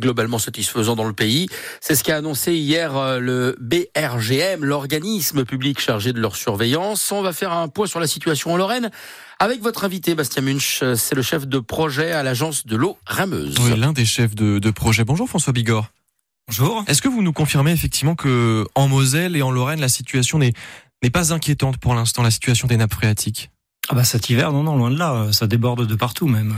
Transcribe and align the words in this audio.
globalement 0.00 0.38
satisfaisant 0.38 0.96
dans 0.96 1.04
le 1.04 1.12
pays. 1.12 1.48
C'est 1.80 1.94
ce 1.94 2.02
qu'a 2.02 2.16
annoncé 2.16 2.54
hier 2.54 2.96
euh, 2.96 3.18
le 3.20 3.56
BRGM, 3.60 4.64
l'organisme 4.64 5.44
public 5.44 5.78
chargé 5.80 6.12
de 6.12 6.18
leur 6.20 6.34
surveillance. 6.36 7.12
On 7.12 7.22
va 7.22 7.32
faire 7.32 7.52
un 7.52 7.68
point 7.68 7.86
sur 7.86 8.00
la 8.00 8.06
situation 8.06 8.52
en 8.52 8.56
Lorraine 8.56 8.90
avec 9.38 9.62
votre 9.62 9.84
invité, 9.84 10.14
Bastien 10.14 10.42
Munch. 10.42 10.82
C'est 10.96 11.14
le 11.14 11.22
chef 11.22 11.46
de 11.46 11.58
projet 11.60 12.12
à 12.12 12.22
l'agence 12.22 12.66
de 12.66 12.76
l'eau 12.76 12.98
Rameuse. 13.06 13.56
Oui, 13.60 13.78
l'un 13.78 13.92
des 13.92 14.04
chefs 14.04 14.34
de, 14.34 14.58
de 14.58 14.70
projet. 14.70 15.04
Bonjour 15.04 15.28
François 15.28 15.52
Bigorre. 15.52 15.92
Bonjour. 16.48 16.82
Est-ce 16.88 17.00
que 17.00 17.08
vous 17.08 17.22
nous 17.22 17.32
confirmez 17.32 17.70
effectivement 17.70 18.16
que 18.16 18.66
en 18.74 18.88
Moselle 18.88 19.36
et 19.36 19.42
en 19.42 19.52
Lorraine, 19.52 19.80
la 19.80 19.88
situation 19.88 20.38
n'est 20.38 20.52
n'est 21.02 21.10
pas 21.10 21.32
inquiétante 21.32 21.78
pour 21.78 21.94
l'instant, 21.94 22.22
la 22.22 22.30
situation 22.30 22.66
des 22.68 22.76
nappes 22.76 22.92
phréatiques? 22.92 23.50
Ah 23.88 23.94
bah 23.94 24.04
cet 24.04 24.28
hiver, 24.30 24.52
non, 24.52 24.62
non, 24.62 24.76
loin 24.76 24.90
de 24.90 24.98
là, 24.98 25.28
ça 25.32 25.46
déborde 25.46 25.86
de 25.86 25.94
partout 25.94 26.26
même. 26.28 26.54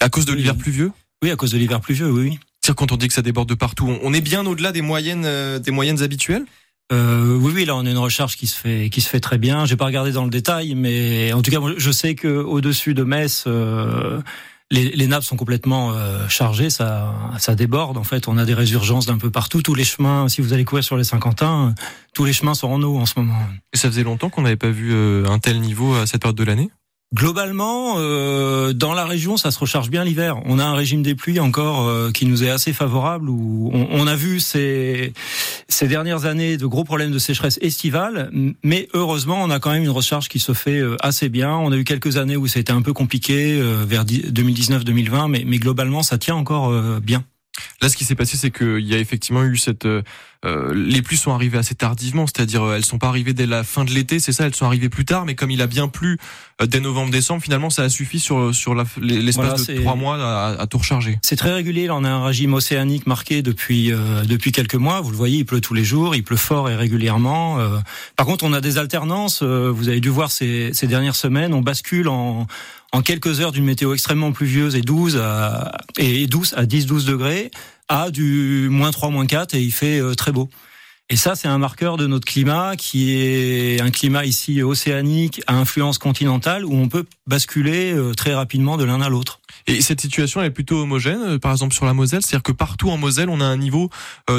À 0.00 0.08
cause 0.08 0.24
de 0.24 0.32
Oui. 0.32 0.38
l'hiver 0.38 0.56
pluvieux? 0.56 0.92
Oui, 1.22 1.30
à 1.30 1.36
cause 1.36 1.50
de 1.52 1.58
l'hiver 1.58 1.80
pluvieux, 1.80 2.10
oui. 2.10 2.30
oui. 2.30 2.38
C'est-à-dire 2.64 2.76
quand 2.76 2.92
on 2.92 2.96
dit 2.96 3.08
que 3.08 3.12
ça 3.14 3.20
déborde 3.20 3.46
de 3.50 3.54
partout, 3.54 3.94
on- 4.02 4.14
est 4.14 4.22
bien 4.22 4.46
au-delà 4.46 4.72
des 4.72 4.80
moyennes, 4.80 5.26
euh, 5.26 5.58
des 5.58 5.70
moyennes 5.70 6.02
habituelles? 6.02 6.46
Euh, 6.92 7.36
oui, 7.36 7.52
oui, 7.54 7.64
là 7.66 7.76
on 7.76 7.84
a 7.84 7.90
une 7.90 7.98
recherche 7.98 8.38
qui 8.38 8.46
se 8.46 8.56
fait, 8.58 8.88
qui 8.88 9.02
se 9.02 9.08
fait 9.10 9.20
très 9.20 9.36
bien. 9.36 9.66
J'ai 9.66 9.76
pas 9.76 9.84
regardé 9.84 10.12
dans 10.12 10.24
le 10.24 10.30
détail, 10.30 10.74
mais 10.74 11.34
en 11.34 11.42
tout 11.42 11.50
cas, 11.50 11.58
je 11.76 11.90
sais 11.90 12.14
que 12.14 12.28
au-dessus 12.28 12.94
de 12.94 13.04
Metz, 13.04 13.44
euh, 13.46 14.18
les, 14.70 14.88
les 14.92 15.06
nappes 15.06 15.24
sont 15.24 15.36
complètement 15.36 15.92
euh, 15.92 16.26
chargées, 16.28 16.70
ça, 16.70 17.14
ça 17.38 17.54
déborde. 17.54 17.98
En 17.98 18.02
fait, 18.04 18.28
on 18.28 18.38
a 18.38 18.46
des 18.46 18.54
résurgences 18.54 19.04
d'un 19.04 19.18
peu 19.18 19.30
partout. 19.30 19.60
Tous 19.60 19.74
les 19.74 19.84
chemins, 19.84 20.28
si 20.30 20.40
vous 20.40 20.54
allez 20.54 20.64
courir 20.64 20.84
sur 20.84 20.96
les 20.96 21.04
Saint-Quentin, 21.04 21.74
tous 22.14 22.24
les 22.24 22.32
chemins 22.32 22.54
sont 22.54 22.68
en 22.68 22.82
eau 22.82 22.96
en 22.96 23.04
ce 23.04 23.12
moment. 23.18 23.38
Et 23.74 23.76
ça 23.76 23.88
faisait 23.90 24.04
longtemps 24.04 24.30
qu'on 24.30 24.40
n'avait 24.40 24.56
pas 24.56 24.70
vu 24.70 24.94
euh, 24.94 25.26
un 25.28 25.38
tel 25.38 25.60
niveau 25.60 25.94
à 25.96 26.06
cette 26.06 26.22
période 26.22 26.38
de 26.38 26.44
l'année? 26.44 26.70
Globalement, 27.14 27.94
euh, 27.98 28.72
dans 28.72 28.92
la 28.92 29.04
région, 29.04 29.36
ça 29.36 29.52
se 29.52 29.58
recharge 29.60 29.88
bien 29.88 30.02
l'hiver. 30.02 30.40
On 30.46 30.58
a 30.58 30.64
un 30.64 30.74
régime 30.74 31.02
des 31.04 31.14
pluies 31.14 31.38
encore 31.38 31.86
euh, 31.86 32.10
qui 32.10 32.26
nous 32.26 32.42
est 32.42 32.50
assez 32.50 32.72
favorable. 32.72 33.30
Où 33.30 33.70
on, 33.72 33.86
on 33.92 34.06
a 34.08 34.16
vu 34.16 34.40
ces, 34.40 35.12
ces 35.68 35.86
dernières 35.86 36.24
années 36.24 36.56
de 36.56 36.66
gros 36.66 36.82
problèmes 36.82 37.12
de 37.12 37.20
sécheresse 37.20 37.58
estivale, 37.62 38.30
mais 38.64 38.88
heureusement, 38.94 39.38
on 39.44 39.50
a 39.50 39.60
quand 39.60 39.70
même 39.70 39.84
une 39.84 39.90
recharge 39.90 40.28
qui 40.28 40.40
se 40.40 40.54
fait 40.54 40.80
euh, 40.80 40.96
assez 41.02 41.28
bien. 41.28 41.52
On 41.54 41.70
a 41.70 41.76
eu 41.76 41.84
quelques 41.84 42.16
années 42.16 42.36
où 42.36 42.48
c'était 42.48 42.72
un 42.72 42.82
peu 42.82 42.92
compliqué, 42.92 43.58
euh, 43.60 43.84
vers 43.86 44.04
di- 44.04 44.22
2019-2020, 44.32 45.30
mais, 45.30 45.44
mais 45.46 45.58
globalement, 45.58 46.02
ça 46.02 46.18
tient 46.18 46.34
encore 46.34 46.70
euh, 46.72 46.98
bien. 47.00 47.22
Là, 47.80 47.88
ce 47.88 47.96
qui 47.96 48.04
s'est 48.04 48.14
passé, 48.14 48.36
c'est 48.36 48.50
qu'il 48.50 48.80
y 48.86 48.94
a 48.94 48.98
effectivement 48.98 49.44
eu 49.44 49.56
cette. 49.56 49.84
euh, 49.86 50.02
euh, 50.44 50.74
les 50.74 51.00
pluies 51.00 51.16
sont 51.16 51.32
arrivées 51.32 51.56
assez 51.56 51.74
tardivement, 51.74 52.26
c'est-à-dire 52.26 52.62
euh, 52.62 52.76
elles 52.76 52.84
sont 52.84 52.98
pas 52.98 53.08
arrivées 53.08 53.32
dès 53.32 53.46
la 53.46 53.64
fin 53.64 53.84
de 53.84 53.90
l'été, 53.92 54.18
c'est 54.20 54.32
ça, 54.32 54.44
elles 54.44 54.54
sont 54.54 54.66
arrivées 54.66 54.90
plus 54.90 55.06
tard, 55.06 55.24
mais 55.24 55.34
comme 55.34 55.50
il 55.50 55.62
a 55.62 55.66
bien 55.66 55.88
plu 55.88 56.18
euh, 56.60 56.66
dès 56.66 56.80
novembre-décembre, 56.80 57.42
finalement, 57.42 57.70
ça 57.70 57.82
a 57.84 57.88
suffi 57.88 58.18
sur 58.20 58.54
sur 58.54 58.74
l'espace 58.74 59.34
Voilà, 59.36 59.54
de 59.74 59.80
trois 59.80 59.94
mois 59.94 60.16
à, 60.16 60.60
à 60.60 60.66
tout 60.66 60.76
recharger. 60.78 61.18
C'est 61.22 61.36
très 61.36 61.52
régulier. 61.52 61.86
Là, 61.86 61.94
on 61.96 62.04
a 62.04 62.10
un 62.10 62.24
régime 62.26 62.52
océanique 62.52 63.06
marqué 63.06 63.40
depuis 63.40 63.90
euh, 63.92 64.24
depuis 64.24 64.52
quelques 64.52 64.74
mois. 64.74 65.00
Vous 65.00 65.10
le 65.12 65.16
voyez, 65.16 65.38
il 65.38 65.44
pleut 65.46 65.62
tous 65.62 65.74
les 65.74 65.84
jours, 65.84 66.14
il 66.14 66.22
pleut 66.24 66.36
fort 66.36 66.68
et 66.68 66.76
régulièrement. 66.76 67.58
Euh, 67.60 67.78
par 68.16 68.26
contre, 68.26 68.44
on 68.44 68.52
a 68.52 68.60
des 68.60 68.76
alternances. 68.76 69.40
euh, 69.42 69.70
vous 69.74 69.88
avez 69.88 70.00
dû 70.00 70.10
voir 70.10 70.30
ces, 70.30 70.74
ces 70.74 70.86
dernières 70.86 71.16
semaines. 71.16 71.54
On 71.54 71.62
bascule 71.62 72.08
en 72.08 72.46
en 72.94 73.02
quelques 73.02 73.40
heures 73.40 73.50
d'une 73.50 73.64
météo 73.64 73.92
extrêmement 73.92 74.30
pluvieuse 74.30 74.76
et 74.76 74.80
12 74.80 75.20
à, 75.20 75.72
et 75.98 76.28
douce 76.28 76.54
à 76.56 76.64
10-12 76.64 77.06
degrés 77.06 77.50
à 77.88 78.12
du 78.12 78.68
moins 78.70 78.92
3, 78.92 79.10
moins 79.10 79.26
4 79.26 79.54
et 79.54 79.60
il 79.60 79.72
fait 79.72 79.98
euh, 79.98 80.14
très 80.14 80.30
beau. 80.30 80.48
Et 81.10 81.16
ça, 81.16 81.34
c'est 81.34 81.48
un 81.48 81.58
marqueur 81.58 81.96
de 81.96 82.06
notre 82.06 82.24
climat 82.24 82.76
qui 82.76 83.12
est 83.12 83.80
un 83.80 83.90
climat 83.90 84.24
ici 84.24 84.62
océanique 84.62 85.42
à 85.48 85.56
influence 85.56 85.98
continentale 85.98 86.64
où 86.64 86.72
on 86.72 86.88
peut 86.88 87.04
basculer 87.26 87.92
euh, 87.92 88.14
très 88.14 88.32
rapidement 88.32 88.76
de 88.76 88.84
l'un 88.84 89.00
à 89.00 89.08
l'autre. 89.08 89.40
Et 89.66 89.80
cette 89.80 90.00
situation 90.00 90.40
elle 90.40 90.46
est 90.46 90.50
plutôt 90.50 90.80
homogène, 90.80 91.20
euh, 91.22 91.38
par 91.40 91.50
exemple 91.50 91.74
sur 91.74 91.86
la 91.86 91.94
Moselle, 91.94 92.22
c'est-à-dire 92.22 92.44
que 92.44 92.52
partout 92.52 92.90
en 92.90 92.96
Moselle, 92.96 93.28
on 93.28 93.40
a 93.40 93.44
un 93.44 93.56
niveau 93.56 93.90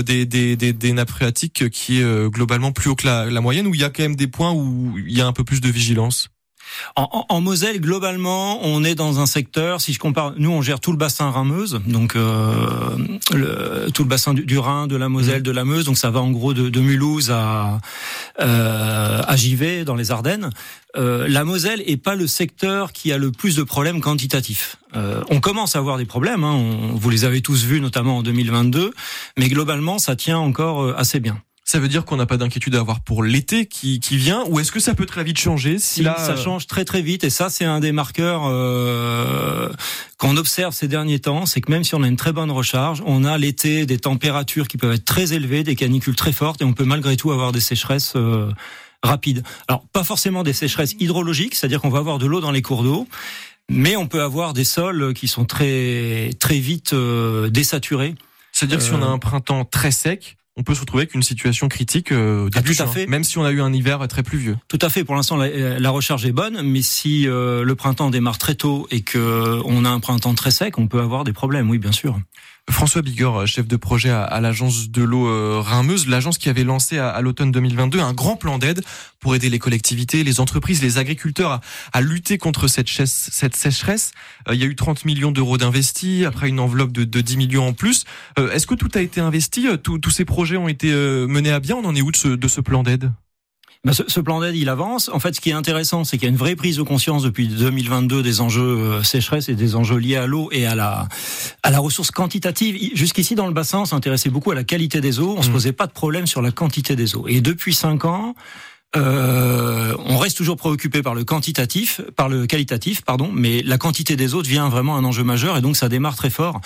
des, 0.05 0.25
des, 0.25 0.55
des, 0.55 0.71
des 0.71 0.93
nappes 0.93 1.09
phréatiques 1.09 1.69
qui 1.71 1.99
est 1.99 2.29
globalement 2.29 2.71
plus 2.71 2.89
haut 2.89 2.95
que 2.95 3.05
la, 3.05 3.25
la 3.25 3.41
moyenne, 3.41 3.67
où 3.67 3.75
il 3.75 3.81
y 3.81 3.83
a 3.83 3.89
quand 3.89 4.03
même 4.03 4.15
des 4.15 4.27
points 4.27 4.53
où 4.53 4.97
il 4.97 5.15
y 5.15 5.19
a 5.19 5.27
un 5.27 5.33
peu 5.33 5.43
plus 5.43 5.59
de 5.59 5.67
vigilance? 5.67 6.29
En, 6.95 7.09
en- 7.11 7.25
en 7.29 7.41
Moselle, 7.41 7.79
globalement, 7.81 8.59
on 8.65 8.83
est 8.83 8.95
dans 8.95 9.19
un 9.19 9.25
secteur. 9.25 9.81
Si 9.81 9.93
je 9.93 9.99
compare, 9.99 10.33
nous, 10.37 10.49
on 10.51 10.61
gère 10.61 10.79
tout 10.79 10.91
le 10.91 10.97
bassin 10.97 11.29
Rhin-Meuse, 11.29 11.81
donc 11.87 12.15
euh, 12.15 12.53
le, 13.33 13.89
tout 13.91 14.03
le 14.03 14.09
bassin 14.09 14.33
du, 14.33 14.45
du 14.45 14.57
Rhin, 14.57 14.87
de 14.87 14.95
la 14.95 15.09
Moselle, 15.09 15.43
de 15.43 15.51
la 15.51 15.65
Meuse. 15.65 15.85
Donc 15.85 15.97
ça 15.97 16.09
va 16.09 16.21
en 16.21 16.31
gros 16.31 16.53
de, 16.53 16.69
de 16.69 16.79
Mulhouse 16.79 17.31
à 17.31 17.79
euh, 18.39 19.21
à 19.25 19.35
Givet, 19.35 19.85
dans 19.85 19.95
les 19.95 20.11
Ardennes. 20.11 20.49
Euh, 20.97 21.27
la 21.27 21.43
Moselle 21.43 21.83
est 21.85 21.97
pas 21.97 22.15
le 22.15 22.27
secteur 22.27 22.93
qui 22.93 23.11
a 23.11 23.17
le 23.17 23.31
plus 23.31 23.55
de 23.55 23.63
problèmes 23.63 23.99
quantitatifs. 24.01 24.77
Euh, 24.95 25.21
on 25.29 25.39
commence 25.41 25.75
à 25.75 25.79
avoir 25.79 25.97
des 25.97 26.05
problèmes. 26.05 26.43
Hein, 26.43 26.53
on- 26.53 26.95
vous 26.95 27.09
les 27.09 27.25
avez 27.25 27.41
tous 27.41 27.63
vus, 27.65 27.81
notamment 27.81 28.17
en 28.19 28.23
2022, 28.23 28.93
mais 29.37 29.49
globalement, 29.49 29.97
ça 29.99 30.15
tient 30.15 30.37
encore 30.37 30.83
euh, 30.83 30.93
assez 30.97 31.19
bien. 31.19 31.37
Ça 31.67 31.79
veut 31.79 31.87
dire 31.87 32.05
qu'on 32.05 32.15
n'a 32.15 32.27
pas 32.27 32.37
d'inquiétude 32.37 32.75
à 32.75 32.79
avoir 32.79 32.99
pour 32.99 33.23
l'été 33.23 33.65
qui, 33.65 33.99
qui 33.99 34.17
vient, 34.17 34.43
ou 34.49 34.59
est-ce 34.59 34.71
que 34.71 34.79
ça 34.79 34.93
peut 34.93 35.07
très 35.07 35.23
vite 35.23 35.39
changer 35.39 35.79
si 35.79 36.03
là, 36.03 36.15
ça 36.19 36.35
change 36.37 36.67
très 36.67 36.85
très 36.85 37.01
vite 37.01 37.23
et 37.23 37.31
ça 37.31 37.49
c'est 37.49 37.65
un 37.65 37.79
des 37.79 37.91
marqueurs 37.91 38.43
euh, 38.45 39.69
qu'on 40.19 40.37
observe 40.37 40.75
ces 40.75 40.87
derniers 40.87 41.17
temps, 41.17 41.47
c'est 41.47 41.61
que 41.61 41.71
même 41.71 41.83
si 41.83 41.95
on 41.95 42.03
a 42.03 42.07
une 42.07 42.17
très 42.17 42.31
bonne 42.33 42.51
recharge, 42.51 43.01
on 43.07 43.23
a 43.23 43.37
l'été 43.39 43.87
des 43.87 43.97
températures 43.97 44.67
qui 44.67 44.77
peuvent 44.77 44.93
être 44.93 45.05
très 45.05 45.33
élevées, 45.33 45.63
des 45.63 45.75
canicules 45.75 46.15
très 46.15 46.31
fortes 46.31 46.61
et 46.61 46.65
on 46.65 46.73
peut 46.73 46.85
malgré 46.85 47.17
tout 47.17 47.31
avoir 47.31 47.51
des 47.51 47.59
sécheresses 47.61 48.13
euh, 48.15 48.51
rapides. 49.01 49.41
Alors 49.67 49.83
pas 49.91 50.03
forcément 50.03 50.43
des 50.43 50.53
sécheresses 50.53 50.95
hydrologiques, 50.99 51.55
c'est-à-dire 51.55 51.81
qu'on 51.81 51.89
va 51.89 51.97
avoir 51.99 52.19
de 52.19 52.27
l'eau 52.27 52.41
dans 52.41 52.51
les 52.51 52.61
cours 52.61 52.83
d'eau. 52.83 53.07
Mais 53.69 53.95
on 53.95 54.05
peut 54.05 54.21
avoir 54.21 54.53
des 54.53 54.65
sols 54.65 55.15
qui 55.15 55.27
sont 55.27 55.45
très 55.45 56.29
très 56.39 56.59
vite 56.59 56.93
euh, 56.93 57.49
désaturés. 57.49 58.13
C'est-à-dire 58.51 58.77
que 58.77 58.83
si 58.83 58.91
on 58.91 59.01
a 59.01 59.05
Euh, 59.07 59.09
un 59.09 59.17
printemps 59.17 59.65
très 59.65 59.89
sec, 59.91 60.37
on 60.57 60.63
peut 60.63 60.73
se 60.73 60.79
retrouver 60.81 61.01
avec 61.03 61.13
une 61.15 61.23
situation 61.23 61.67
critique 61.67 62.11
euh, 62.11 62.45
au 62.45 62.47
Ah, 62.47 62.61
début 62.61 62.75
tout 62.75 62.81
à 62.81 62.85
juin, 62.85 62.93
fait. 62.93 63.07
même 63.07 63.23
si 63.23 63.37
on 63.37 63.43
a 63.43 63.51
eu 63.51 63.61
un 63.61 63.73
hiver 63.73 64.05
très 64.07 64.23
pluvieux. 64.23 64.55
Tout 64.67 64.79
à 64.81 64.89
fait. 64.89 65.03
Pour 65.03 65.15
l'instant, 65.15 65.35
la, 65.35 65.79
la 65.79 65.89
recharge 65.89 66.25
est 66.25 66.31
bonne, 66.31 66.61
mais 66.63 66.81
si 66.81 67.27
euh, 67.27 67.63
le 67.63 67.75
printemps 67.75 68.09
démarre 68.09 68.37
très 68.37 68.55
tôt 68.55 68.87
et 68.91 69.01
que 69.01 69.61
on 69.65 69.83
a 69.85 69.89
un 69.89 69.99
printemps 69.99 70.33
très 70.33 70.51
sec, 70.51 70.77
on 70.77 70.87
peut 70.87 71.01
avoir 71.01 71.23
des 71.25 71.33
problèmes. 71.33 71.69
Oui, 71.69 71.77
bien 71.77 71.91
sûr. 71.91 72.17
François 72.71 73.03
Bigorre, 73.03 73.45
chef 73.45 73.67
de 73.67 73.75
projet 73.75 74.09
à, 74.09 74.41
l'agence 74.41 74.89
de 74.89 75.03
l'eau 75.03 75.27
euh, 75.27 75.61
Rhin-Meuse, 75.63 76.07
l'agence 76.07 76.39
qui 76.39 76.49
avait 76.49 76.63
lancé 76.63 76.97
à, 76.97 77.21
l'automne 77.21 77.51
2022 77.51 77.99
un 77.99 78.13
grand 78.13 78.35
plan 78.35 78.57
d'aide 78.57 78.83
pour 79.19 79.35
aider 79.35 79.49
les 79.49 79.59
collectivités, 79.59 80.23
les 80.23 80.39
entreprises, 80.39 80.81
les 80.81 80.97
agriculteurs 80.97 81.61
à, 81.93 82.01
lutter 82.01 82.37
contre 82.37 82.67
cette, 82.67 82.89
cette 82.89 83.55
sécheresse. 83.55 84.13
Euh, 84.49 84.55
il 84.55 84.59
y 84.59 84.63
a 84.63 84.67
eu 84.67 84.75
30 84.75 85.05
millions 85.05 85.31
d'euros 85.31 85.57
d'investis, 85.57 86.25
après 86.25 86.49
une 86.49 86.59
enveloppe 86.59 86.91
de, 86.91 87.03
de 87.03 87.21
10 87.21 87.37
millions 87.37 87.67
en 87.67 87.73
plus. 87.73 88.03
Euh, 88.39 88.51
Est-ce 88.51 88.65
que 88.65 88.75
tout 88.75 88.89
a 88.95 89.01
été 89.01 89.21
investi? 89.21 89.67
Euh, 89.67 89.77
Tous 89.77 90.09
ces 90.09 90.25
projets 90.25 90.57
ont 90.57 90.67
été 90.67 90.91
euh, 90.91 91.27
menés 91.27 91.51
à 91.51 91.59
bien? 91.59 91.75
On 91.75 91.85
en 91.85 91.95
est 91.95 92.01
où 92.01 92.11
de 92.11 92.47
ce 92.47 92.61
plan 92.61 92.81
d'aide? 92.81 93.11
Ben, 93.85 93.93
ce, 93.93 94.01
ce 94.07 94.19
plan 94.19 94.41
d'aide, 94.41 94.55
il 94.55 94.67
avance. 94.67 95.09
En 95.13 95.19
fait, 95.19 95.35
ce 95.35 95.39
qui 95.41 95.51
est 95.51 95.53
intéressant, 95.53 96.03
c'est 96.03 96.17
qu'il 96.17 96.25
y 96.25 96.29
a 96.29 96.31
une 96.31 96.37
vraie 96.37 96.55
prise 96.55 96.77
de 96.77 96.81
conscience 96.81 97.21
depuis 97.21 97.47
2022 97.47 98.23
des 98.23 98.41
enjeux 98.41 98.63
euh, 98.63 99.03
sécheresse 99.03 99.47
et 99.47 99.53
des 99.53 99.75
enjeux 99.75 99.97
liés 99.97 100.15
à 100.15 100.25
l'eau 100.25 100.49
et 100.51 100.65
à 100.65 100.73
la 100.73 101.07
à 101.61 101.69
la 101.69 101.79
ressource 101.79 102.09
quantitative. 102.11 102.77
Jusqu'ici, 102.95 103.35
dans 103.35 103.45
le 103.47 103.53
bassin, 103.53 103.79
on 103.81 103.85
s'intéressait 103.85 104.29
beaucoup 104.31 104.49
à 104.51 104.55
la 104.55 104.63
qualité 104.63 105.01
des 105.01 105.19
eaux. 105.19 105.35
On 105.37 105.43
se 105.43 105.49
Mm. 105.49 105.53
posait 105.53 105.71
pas 105.71 105.85
de 105.87 105.91
problème 105.93 106.25
sur 106.25 106.41
la 106.41 106.51
quantité 106.51 106.95
des 106.95 107.15
eaux. 107.15 107.25
Et 107.27 107.41
depuis 107.41 107.73
cinq 107.75 108.05
ans. 108.05 108.33
Euh, 108.97 109.93
on 110.05 110.17
reste 110.17 110.37
toujours 110.37 110.55
préoccupé 110.55 111.01
par 111.01 111.15
le 111.15 111.25
quantitatif, 111.25 111.99
par 112.15 112.29
le 112.29 112.47
qualitatif, 112.47 113.01
pardon, 113.01 113.29
mais 113.33 113.61
la 113.61 113.77
quantité 113.77 114.15
des 114.15 114.35
eaux 114.35 114.41
devient 114.41 114.69
vraiment 114.71 114.95
un 114.95 115.03
enjeu 115.03 115.25
majeur 115.25 115.57
et 115.57 115.61
donc 115.61 115.75
ça 115.75 115.89
démarre 115.89 116.15
très 116.15 116.29
fort. 116.29 116.61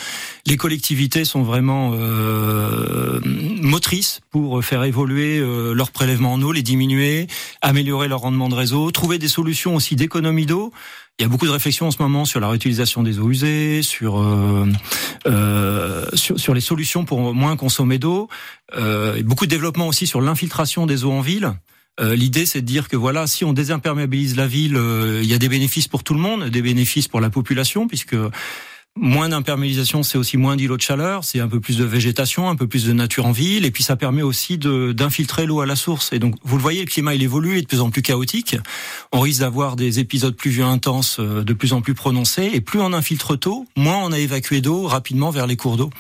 Les 0.46 0.56
collectivités 0.56 1.26
sont 1.26 1.42
vraiment 1.42 1.94
euh, 1.96 3.09
pour 4.30 4.64
faire 4.64 4.84
évoluer 4.84 5.40
euh, 5.40 5.74
leurs 5.74 5.92
prélèvements 5.92 6.34
en 6.34 6.42
eau, 6.42 6.52
les 6.52 6.62
diminuer, 6.62 7.28
améliorer 7.62 8.08
leur 8.08 8.22
rendement 8.22 8.50
de 8.50 8.56
réseau, 8.56 8.92
trouver 8.92 9.18
des 9.18 9.28
solutions 9.28 9.76
aussi 9.76 9.96
d'économie 9.96 10.46
d'eau. 10.46 10.72
Il 11.18 11.24
y 11.24 11.26
a 11.26 11.28
beaucoup 11.28 11.46
de 11.46 11.52
réflexions 11.52 11.88
en 11.88 11.92
ce 11.92 12.02
moment 12.02 12.24
sur 12.24 12.40
la 12.40 12.48
réutilisation 12.48 13.04
des 13.04 13.20
eaux 13.20 13.30
usées, 13.30 13.82
sur 13.82 14.20
euh, 14.20 14.66
euh, 15.28 16.06
sur, 16.14 16.54
les 16.54 16.62
solutions 16.62 17.04
pour 17.04 17.34
moins 17.34 17.58
consommer 17.58 17.98
d'eau. 17.98 18.30
Euh, 18.76 19.22
beaucoup 19.24 19.46
de 19.46 19.52
développement 19.52 19.88
aussi 19.88 20.08
sur 20.08 20.22
l'infiltration 20.22 20.86
des 20.86 21.04
eaux 21.04 21.12
en 21.12 21.22
ville. 21.22 21.54
Euh, 22.00 22.16
L'idée, 22.16 22.46
c'est 22.46 22.62
de 22.62 22.66
dire 22.66 22.88
que 22.88 22.96
voilà, 22.96 23.28
si 23.28 23.44
on 23.44 23.54
désimperméabilise 23.54 24.36
la 24.36 24.48
ville, 24.48 24.78
euh, 24.78 25.20
il 25.22 25.30
y 25.30 25.34
a 25.34 25.38
des 25.38 25.50
bénéfices 25.50 25.88
pour 25.88 26.04
tout 26.04 26.14
le 26.14 26.20
monde, 26.20 26.46
des 26.46 26.62
bénéfices 26.62 27.08
pour 27.08 27.20
la 27.20 27.30
population, 27.30 27.88
puisque 27.88 28.16
Moins 29.02 29.30
d'imperméabilisation, 29.30 30.04
c'est 30.04 30.18
aussi 30.18 30.36
moins 30.36 30.58
d'îlots 30.58 30.76
de 30.76 30.82
chaleur, 30.82 31.24
c'est 31.24 31.40
un 31.40 31.48
peu 31.48 31.62
plus 31.62 31.78
de 31.78 31.86
végétation, 31.86 32.50
un 32.50 32.58
peu 32.58 32.68
plus 32.68 32.86
de 32.86 32.92
nature 32.92 33.26
en 33.28 33.32
ville, 33.32 33.64
et 33.64 33.72
puis 33.72 33.82
ça 33.82 33.96
permet 33.96 34.24
aussi 34.24 34.58
d'infiltrer 34.58 35.46
l'eau 35.46 35.62
à 35.62 35.66
la 35.66 35.78
source. 35.78 36.12
Et 36.12 36.20
donc, 36.20 36.36
vous 36.44 36.58
le 36.58 36.62
voyez, 36.62 36.82
le 36.82 36.86
climat 36.86 37.16
il 37.16 37.24
évolue, 37.24 37.54
il 37.54 37.58
est 37.60 37.62
de 37.62 37.68
plus 37.68 37.80
en 37.80 37.92
plus 37.92 38.02
chaotique. 38.02 38.58
On 39.14 39.22
risque 39.22 39.40
d'avoir 39.40 39.78
des 39.78 40.00
épisodes 40.00 40.36
pluvieux 40.36 40.66
intenses 40.66 41.18
euh, 41.22 41.46
de 41.46 41.54
plus 41.54 41.72
en 41.72 41.80
plus 41.80 41.94
prononcés, 41.94 42.50
et 42.52 42.60
plus 42.60 42.82
on 42.82 42.92
infiltre 42.92 43.40
tôt, 43.40 43.66
moins 43.78 44.04
on 44.04 44.12
a 44.12 44.20
évacué 44.20 44.60
d'eau 44.60 44.86
rapidement 44.86 45.30
vers 45.30 45.48
les 45.48 45.56
cours 45.56 45.78
d'eau. 45.78 45.92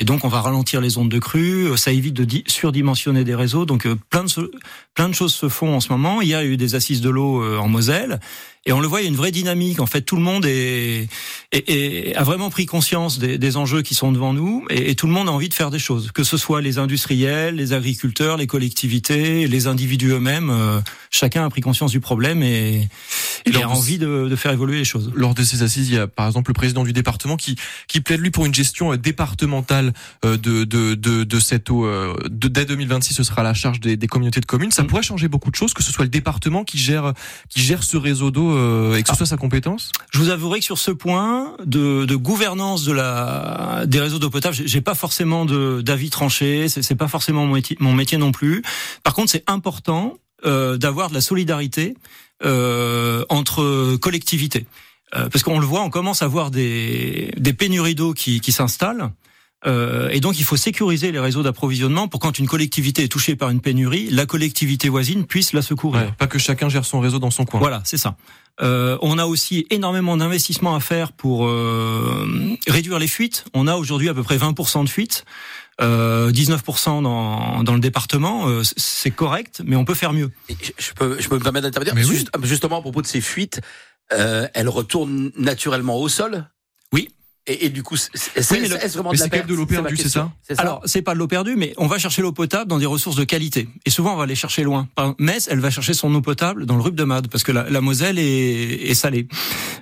Et 0.00 0.04
donc, 0.04 0.24
on 0.24 0.28
va 0.28 0.40
ralentir 0.40 0.80
les 0.80 0.96
ondes 0.98 1.10
de 1.10 1.18
crue. 1.18 1.76
Ça 1.76 1.92
évite 1.92 2.14
de 2.14 2.26
surdimensionner 2.46 3.22
des 3.22 3.34
réseaux. 3.34 3.66
Donc, 3.66 3.86
plein 4.08 4.24
de, 4.24 4.50
plein 4.94 5.10
de 5.10 5.14
choses 5.14 5.34
se 5.34 5.50
font 5.50 5.76
en 5.76 5.80
ce 5.80 5.90
moment. 5.90 6.22
Il 6.22 6.28
y 6.28 6.34
a 6.34 6.42
eu 6.42 6.56
des 6.56 6.74
assises 6.74 7.02
de 7.02 7.10
l'eau 7.10 7.44
en 7.58 7.68
Moselle. 7.68 8.18
Et 8.64 8.72
on 8.72 8.80
le 8.80 8.86
voit, 8.86 9.00
il 9.00 9.04
y 9.04 9.06
a 9.06 9.10
une 9.10 9.16
vraie 9.16 9.30
dynamique. 9.30 9.78
En 9.78 9.86
fait, 9.86 10.00
tout 10.00 10.16
le 10.16 10.22
monde 10.22 10.46
est, 10.46 11.08
est, 11.52 12.14
a 12.16 12.22
vraiment 12.22 12.50
pris 12.50 12.66
conscience 12.66 13.18
des, 13.18 13.38
des, 13.38 13.56
enjeux 13.56 13.82
qui 13.82 13.94
sont 13.94 14.12
devant 14.12 14.32
nous, 14.32 14.64
et, 14.70 14.90
et, 14.90 14.94
tout 14.94 15.06
le 15.06 15.12
monde 15.12 15.28
a 15.28 15.32
envie 15.32 15.48
de 15.48 15.54
faire 15.54 15.70
des 15.70 15.78
choses. 15.78 16.12
Que 16.12 16.22
ce 16.22 16.36
soit 16.36 16.60
les 16.60 16.78
industriels, 16.78 17.56
les 17.56 17.72
agriculteurs, 17.72 18.36
les 18.36 18.46
collectivités, 18.46 19.46
les 19.46 19.66
individus 19.66 20.10
eux-mêmes, 20.10 20.50
euh, 20.50 20.80
chacun 21.10 21.44
a 21.44 21.50
pris 21.50 21.60
conscience 21.60 21.90
du 21.90 22.00
problème 22.00 22.42
et, 22.42 22.88
il 23.46 23.56
a 23.56 23.68
envie 23.68 23.98
de, 23.98 24.28
de, 24.28 24.36
faire 24.36 24.52
évoluer 24.52 24.78
les 24.78 24.84
choses. 24.84 25.10
Lors 25.14 25.34
de 25.34 25.42
ces 25.42 25.62
assises, 25.62 25.88
il 25.88 25.94
y 25.94 25.98
a 25.98 26.06
par 26.06 26.26
exemple 26.26 26.50
le 26.50 26.54
président 26.54 26.84
du 26.84 26.92
département 26.92 27.36
qui, 27.36 27.56
qui 27.88 28.00
plaide 28.00 28.20
lui 28.20 28.30
pour 28.30 28.46
une 28.46 28.54
gestion 28.54 28.92
euh, 28.92 28.96
départementale 28.96 29.92
euh, 30.24 30.36
de, 30.36 30.64
de, 30.64 30.94
de, 30.94 31.24
de 31.24 31.40
cette 31.40 31.70
eau. 31.70 31.88
dès 32.30 32.64
2026, 32.64 33.14
ce 33.14 33.22
sera 33.22 33.40
à 33.40 33.44
la 33.44 33.54
charge 33.54 33.80
des, 33.80 33.96
des 33.96 34.06
communautés 34.06 34.40
de 34.40 34.46
communes. 34.46 34.70
Ça 34.70 34.82
mmh. 34.82 34.86
pourrait 34.86 35.02
changer 35.02 35.28
beaucoup 35.28 35.50
de 35.50 35.56
choses, 35.56 35.74
que 35.74 35.82
ce 35.82 35.92
soit 35.92 36.04
le 36.04 36.10
département 36.10 36.64
qui 36.64 36.78
gère, 36.78 37.12
qui 37.48 37.60
gère 37.60 37.82
ce 37.82 37.96
réseau 37.96 38.30
d'eau 38.30 38.52
euh, 38.52 38.96
et 38.96 39.02
que 39.02 39.08
ce 39.08 39.14
soit 39.14 39.26
sa 39.26 39.36
compétence? 39.36 39.92
Je 40.10 40.18
vous 40.18 40.30
avouerai 40.30 40.60
que 40.60 40.64
sur 40.64 40.78
ce 40.78 40.90
point 40.90 41.56
de, 41.64 42.04
de 42.04 42.16
gouvernance 42.16 42.84
de 42.84 42.92
la 42.92 43.84
des 43.86 44.00
réseaux 44.00 44.18
d'eau 44.18 44.30
potable, 44.30 44.54
j'ai 44.54 44.80
pas 44.80 44.94
forcément 44.94 45.44
d'avis 45.44 46.10
tranché. 46.10 46.68
C'est 46.68 46.94
pas 46.94 47.08
forcément 47.08 47.46
mon 47.46 47.54
métier, 47.54 47.76
mon 47.80 47.92
métier 47.92 48.18
non 48.18 48.32
plus. 48.32 48.62
Par 49.02 49.14
contre, 49.14 49.30
c'est 49.30 49.44
important 49.48 50.18
euh, 50.44 50.76
d'avoir 50.76 51.08
de 51.08 51.14
la 51.14 51.20
solidarité 51.20 51.94
euh, 52.44 53.24
entre 53.28 53.96
collectivités. 53.96 54.66
Euh, 55.14 55.28
parce 55.28 55.42
qu'on 55.42 55.58
le 55.58 55.66
voit, 55.66 55.82
on 55.82 55.90
commence 55.90 56.22
à 56.22 56.28
voir 56.28 56.50
des, 56.50 57.32
des 57.36 57.52
pénuries 57.52 57.94
d'eau 57.94 58.14
qui, 58.14 58.40
qui 58.40 58.52
s'installent. 58.52 59.10
Euh, 59.66 60.08
et 60.08 60.20
donc 60.20 60.38
il 60.38 60.44
faut 60.44 60.56
sécuriser 60.56 61.12
les 61.12 61.18
réseaux 61.18 61.42
d'approvisionnement 61.42 62.08
pour 62.08 62.18
quand 62.18 62.38
une 62.38 62.48
collectivité 62.48 63.04
est 63.04 63.08
touchée 63.08 63.36
par 63.36 63.50
une 63.50 63.60
pénurie, 63.60 64.08
la 64.10 64.24
collectivité 64.24 64.88
voisine 64.88 65.26
puisse 65.26 65.52
la 65.52 65.60
secourir. 65.60 66.14
pas 66.16 66.26
que 66.26 66.38
chacun 66.38 66.68
gère 66.68 66.84
son 66.86 67.00
réseau 67.00 67.18
dans 67.18 67.30
son 67.30 67.44
coin. 67.44 67.60
Voilà, 67.60 67.82
c'est 67.84 67.98
ça. 67.98 68.16
Euh, 68.62 68.98
on 69.02 69.18
a 69.18 69.26
aussi 69.26 69.66
énormément 69.70 70.16
d'investissements 70.16 70.74
à 70.74 70.80
faire 70.80 71.12
pour 71.12 71.46
euh, 71.46 72.56
réduire 72.68 72.98
les 72.98 73.06
fuites. 73.06 73.44
On 73.52 73.66
a 73.66 73.76
aujourd'hui 73.76 74.08
à 74.08 74.14
peu 74.14 74.22
près 74.22 74.36
20% 74.36 74.84
de 74.84 74.88
fuites. 74.88 75.24
19% 75.80 77.02
dans, 77.02 77.62
dans 77.62 77.72
le 77.72 77.80
département, 77.80 78.46
c'est 78.62 79.10
correct, 79.10 79.62
mais 79.64 79.76
on 79.76 79.86
peut 79.86 79.94
faire 79.94 80.12
mieux. 80.12 80.30
Je, 80.78 80.92
peux, 80.92 81.18
je 81.18 81.26
peux 81.26 81.36
me 81.36 81.40
permettre 81.42 81.70
d'intervenir 81.70 81.94
Justement, 82.42 82.80
à 82.80 82.80
propos 82.82 83.00
de 83.00 83.06
ces 83.06 83.22
fuites, 83.22 83.62
elles 84.10 84.68
retournent 84.68 85.32
naturellement 85.38 85.98
au 85.98 86.10
sol. 86.10 86.44
Et, 87.50 87.66
et, 87.66 87.68
du 87.68 87.82
coup, 87.82 87.96
c'est 87.96 88.10
oui, 88.52 88.68
vraiment 88.68 89.12
de 89.12 89.18
la 89.18 89.28
perte 89.28 89.48
de 89.48 89.54
l'eau 89.54 89.66
perdue, 89.66 89.96
c'est 89.96 90.08
ça, 90.08 90.30
ça 90.48 90.54
Alors, 90.58 90.80
c'est 90.84 91.02
pas 91.02 91.14
de 91.14 91.18
l'eau 91.18 91.26
perdue, 91.26 91.56
mais 91.56 91.74
on 91.78 91.88
va 91.88 91.98
chercher 91.98 92.22
l'eau 92.22 92.30
potable 92.30 92.70
dans 92.70 92.78
des 92.78 92.86
ressources 92.86 93.16
de 93.16 93.24
qualité. 93.24 93.68
Et 93.84 93.90
souvent, 93.90 94.14
on 94.14 94.16
va 94.16 94.22
aller 94.22 94.36
chercher 94.36 94.62
loin. 94.62 94.88
Metz, 95.18 95.48
elle 95.50 95.58
va 95.58 95.70
chercher 95.70 95.92
son 95.92 96.14
eau 96.14 96.20
potable 96.20 96.64
dans 96.64 96.76
le 96.76 96.82
Rup 96.82 96.94
de 96.94 97.02
Made, 97.02 97.26
parce 97.26 97.42
que 97.42 97.50
la, 97.50 97.68
la 97.68 97.80
Moselle 97.80 98.20
est, 98.20 98.88
est 98.88 98.94
salée. 98.94 99.26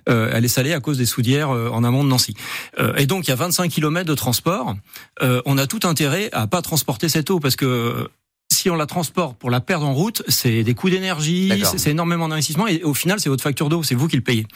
Euh, 0.08 0.30
elle 0.32 0.46
est 0.46 0.48
salée 0.48 0.72
à 0.72 0.80
cause 0.80 0.96
des 0.96 1.06
soudières 1.06 1.50
euh, 1.50 1.68
en 1.68 1.84
amont 1.84 2.04
de 2.04 2.08
Nancy. 2.08 2.34
Euh, 2.78 2.94
et 2.96 3.04
donc, 3.04 3.26
il 3.26 3.30
y 3.30 3.32
a 3.32 3.36
25 3.36 3.70
km 3.70 4.08
de 4.08 4.14
transport. 4.14 4.74
Euh, 5.22 5.42
on 5.44 5.58
a 5.58 5.66
tout 5.66 5.80
intérêt 5.84 6.30
à 6.32 6.46
pas 6.46 6.62
transporter 6.62 7.10
cette 7.10 7.30
eau, 7.30 7.38
parce 7.38 7.56
que 7.56 8.08
si 8.58 8.70
on 8.70 8.76
la 8.76 8.86
transporte 8.86 9.38
pour 9.38 9.50
la 9.50 9.60
perdre 9.60 9.86
en 9.86 9.94
route, 9.94 10.22
c'est 10.28 10.62
des 10.62 10.74
coûts 10.74 10.90
d'énergie, 10.90 11.62
c'est 11.76 11.90
énormément 11.90 12.28
d'investissement, 12.28 12.66
et 12.66 12.82
au 12.82 12.94
final, 12.94 13.20
c'est 13.20 13.28
votre 13.28 13.42
facture 13.42 13.68
d'eau, 13.68 13.82
c'est 13.82 13.94
vous 13.94 14.08
qui 14.08 14.16
le 14.16 14.22
payez. 14.22 14.46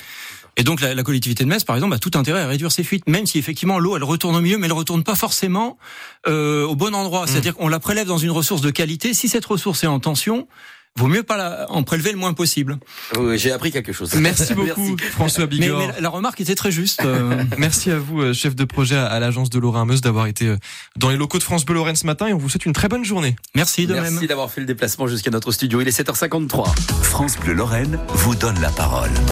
Et 0.57 0.65
donc 0.65 0.81
la, 0.83 0.95
la, 0.95 1.03
collectivité 1.03 1.45
de 1.45 1.49
Metz, 1.49 1.65
par 1.65 1.77
exemple, 1.77 1.95
a 1.95 1.99
tout 1.99 2.11
intérêt 2.15 2.41
à 2.41 2.47
réduire 2.47 2.71
ses 2.71 2.85
fuites, 2.85 3.09
même 3.09 3.25
si 3.25 3.39
effectivement 3.39 3.79
l'eau 3.79 3.97
elle 3.97 4.05
retourne 4.05 4.37
au 4.37 4.41
milieu, 4.41 4.59
mais 4.59 4.67
elle 4.67 4.73
retourne 4.73 5.03
pas 5.03 5.15
forcément 5.15 5.79
euh, 6.27 6.67
au 6.67 6.77
bon 6.77 6.95
endroit. 6.95 7.25
Mmh. 7.25 7.27
C'est-à-dire 7.29 7.57
qu'on 7.57 7.69
la 7.69 7.81
prélève 7.81 8.07
dans 8.07 8.19
une 8.19 8.31
ressource 8.31 8.61
de 8.61 8.71
qualité. 8.71 9.15
Si 9.15 9.29
cette 9.29 9.47
ressource 9.47 9.83
est 9.85 9.87
en 9.87 9.99
tension, 9.99 10.47
vaut 10.97 11.09
mieux 11.09 11.23
pas 11.23 11.37
la, 11.37 11.71
en 11.71 11.83
prélever 11.83 12.13
le 12.13 12.19
moins 12.19 12.35
possible. 12.35 12.79
Oui, 13.19 13.39
J'ai 13.39 13.53
appris 13.53 13.71
quelque 13.71 13.93
chose. 13.93 14.15
Merci 14.15 14.55
beaucoup, 14.55 14.97
François 15.13 15.47
Bigor. 15.47 15.79
Mais, 15.79 16.01
la 16.01 16.09
remarque 16.09 16.41
était 16.41 16.55
très 16.55 16.71
juste. 16.71 17.03
Euh. 17.05 17.43
Merci 17.59 17.91
à 17.91 17.99
vous, 17.99 18.21
euh, 18.21 18.33
chef 18.33 18.55
de 18.55 18.65
projet 18.65 18.97
à, 18.97 19.19
l'agence 19.21 19.51
de 19.51 19.59
Laurent 19.59 19.87
Meuse, 19.87 20.01
d'avoir 20.01 20.27
été 20.27 20.47
euh, 20.47 20.57
dans 20.97 21.11
les 21.11 21.17
locaux 21.17 21.39
de 21.39 21.43
France 21.43 21.65
Bleu 21.65 21.75
Lorraine 21.75 21.97
ce 21.97 22.07
matin 22.07 22.27
et 22.27 22.33
on 22.33 22.39
vous 22.39 22.49
souhaite 22.49 22.67
une 22.67 22.73
très 22.73 22.89
bonne 22.89 23.05
journée. 23.05 23.37
Merci 23.55 23.87
de 23.87 23.95
même. 23.95 24.03
Merci 24.05 24.27
d'avoir 24.27 24.51
fait 24.51 24.61
le 24.61 24.67
déplacement 24.67 25.07
jusqu'à 25.07 25.31
notre 25.31 25.53
studio. 25.53 25.81
Il 25.81 25.89
est 25.89 25.99
7h53. 25.99 26.75
France 27.03 27.39
Bleu 27.39 27.55
Lorraine 27.55 27.99
vous 28.09 28.35
donne 28.35 28.61
la 28.61 28.71
parole. 28.71 29.13